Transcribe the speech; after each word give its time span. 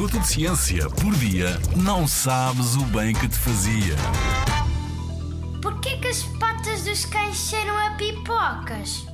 minuto 0.00 0.18
de 0.18 0.28
ciência 0.28 0.88
por 0.88 1.14
dia, 1.16 1.60
não 1.76 2.08
sabes 2.08 2.74
o 2.74 2.84
bem 2.84 3.12
que 3.12 3.28
te 3.28 3.36
fazia. 3.36 3.94
Porquê 5.60 5.98
que 5.98 6.08
as 6.08 6.22
patas 6.38 6.84
dos 6.84 7.04
cães 7.04 7.36
cheiram 7.36 7.76
a 7.76 7.90
pipocas? 7.96 9.04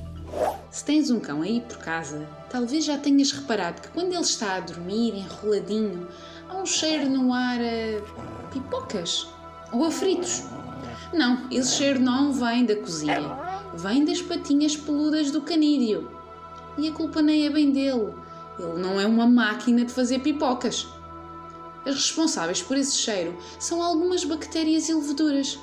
Se 0.71 0.85
tens 0.85 1.09
um 1.09 1.19
cão 1.19 1.41
aí 1.41 1.59
por 1.59 1.79
casa, 1.79 2.25
talvez 2.49 2.85
já 2.85 2.97
tenhas 2.97 3.33
reparado 3.33 3.81
que 3.81 3.89
quando 3.89 4.13
ele 4.13 4.21
está 4.21 4.55
a 4.55 4.59
dormir, 4.61 5.13
enroladinho, 5.13 6.07
há 6.47 6.55
um 6.55 6.65
cheiro 6.65 7.09
no 7.09 7.33
ar 7.33 7.59
a 7.59 8.47
pipocas 8.53 9.27
ou 9.73 9.83
a 9.83 9.91
fritos. 9.91 10.45
Não, 11.11 11.49
esse 11.51 11.75
cheiro 11.75 11.99
não 11.99 12.31
vem 12.31 12.65
da 12.65 12.77
cozinha, 12.77 13.37
vem 13.73 14.05
das 14.05 14.21
patinhas 14.21 14.77
peludas 14.77 15.31
do 15.31 15.41
canídeo. 15.41 16.09
E 16.77 16.87
a 16.87 16.93
culpa 16.93 17.21
nem 17.21 17.45
é 17.45 17.49
bem 17.49 17.73
dele, 17.73 18.13
ele 18.59 18.79
não 18.79 18.99
é 18.99 19.05
uma 19.05 19.27
máquina 19.27 19.85
de 19.85 19.93
fazer 19.93 20.19
pipocas. 20.19 20.87
As 21.85 21.95
responsáveis 21.95 22.61
por 22.61 22.75
esse 22.77 22.97
cheiro 22.97 23.37
são 23.59 23.81
algumas 23.81 24.23
bactérias 24.23 24.89
e 24.89 24.93
leveduras. 24.93 25.59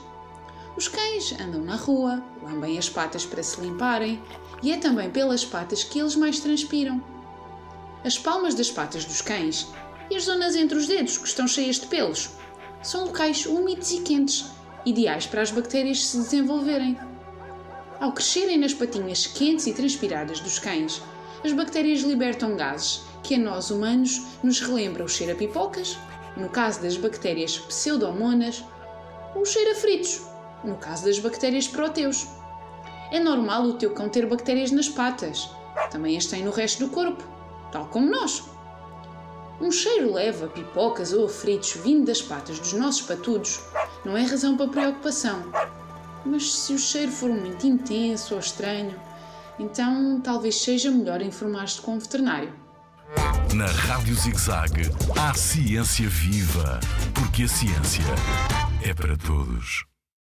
Os 0.76 0.88
cães 0.88 1.32
andam 1.40 1.62
na 1.62 1.76
rua, 1.76 2.22
lambem 2.42 2.78
as 2.78 2.88
patas 2.88 3.24
para 3.24 3.42
se 3.42 3.60
limparem 3.60 4.22
e 4.62 4.72
é 4.72 4.76
também 4.76 5.10
pelas 5.10 5.44
patas 5.44 5.84
que 5.84 5.98
eles 5.98 6.16
mais 6.16 6.40
transpiram. 6.40 7.02
As 8.04 8.18
palmas 8.18 8.54
das 8.54 8.70
patas 8.70 9.04
dos 9.04 9.20
cães 9.20 9.68
e 10.10 10.16
as 10.16 10.24
zonas 10.24 10.56
entre 10.56 10.76
os 10.76 10.86
dedos, 10.86 11.18
que 11.18 11.28
estão 11.28 11.46
cheias 11.46 11.78
de 11.78 11.86
pelos, 11.86 12.30
são 12.82 13.06
locais 13.06 13.46
úmidos 13.46 13.92
e 13.92 14.00
quentes, 14.00 14.46
ideais 14.84 15.26
para 15.26 15.42
as 15.42 15.50
bactérias 15.50 16.04
se 16.04 16.16
desenvolverem. 16.18 16.98
Ao 18.00 18.12
crescerem 18.12 18.58
nas 18.58 18.74
patinhas 18.74 19.26
quentes 19.26 19.66
e 19.66 19.72
transpiradas 19.72 20.40
dos 20.40 20.58
cães, 20.58 21.00
as 21.44 21.52
bactérias 21.52 22.00
libertam 22.00 22.56
gases 22.56 23.02
que 23.22 23.34
a 23.34 23.38
nós 23.38 23.70
humanos 23.70 24.22
nos 24.42 24.60
relembram 24.60 25.04
o 25.04 25.08
cheiro 25.08 25.34
a 25.34 25.36
pipocas, 25.36 25.98
no 26.36 26.48
caso 26.48 26.80
das 26.80 26.96
bactérias 26.96 27.58
pseudomonas, 27.58 28.64
ou 29.34 29.42
o 29.42 29.46
cheiro 29.46 29.72
a 29.72 29.74
fritos, 29.74 30.22
no 30.64 30.76
caso 30.76 31.04
das 31.04 31.18
bactérias 31.18 31.68
proteus. 31.68 32.26
É 33.12 33.20
normal 33.20 33.64
o 33.64 33.74
teu 33.74 33.92
cão 33.92 34.08
ter 34.08 34.26
bactérias 34.26 34.70
nas 34.70 34.88
patas, 34.88 35.50
também 35.90 36.16
as 36.16 36.24
tem 36.24 36.42
no 36.42 36.50
resto 36.50 36.86
do 36.86 36.90
corpo, 36.90 37.22
tal 37.70 37.86
como 37.88 38.10
nós. 38.10 38.42
Um 39.60 39.70
cheiro 39.70 40.12
leve 40.12 40.46
a 40.46 40.48
pipocas 40.48 41.12
ou 41.12 41.26
a 41.26 41.28
fritos 41.28 41.74
vindo 41.74 42.06
das 42.06 42.22
patas 42.22 42.58
dos 42.58 42.72
nossos 42.72 43.02
patudos 43.02 43.60
não 44.04 44.16
é 44.16 44.22
razão 44.22 44.56
para 44.56 44.68
preocupação. 44.68 45.42
Mas 46.24 46.54
se 46.54 46.72
o 46.72 46.78
cheiro 46.78 47.12
for 47.12 47.28
muito 47.28 47.66
intenso 47.66 48.34
ou 48.34 48.40
estranho, 48.40 48.98
então 49.58 50.20
talvez 50.20 50.62
seja 50.62 50.90
melhor 50.90 51.22
informar-te 51.22 51.80
com 51.80 51.94
um 51.94 51.98
veterinário. 51.98 52.52
Na 53.54 53.66
Rádio 53.66 54.14
ZigZag, 54.14 54.90
há 55.16 55.32
ciência 55.34 56.08
viva, 56.08 56.80
porque 57.14 57.44
a 57.44 57.48
ciência 57.48 58.02
é 58.82 58.92
para 58.92 59.16
todos. 59.16 59.84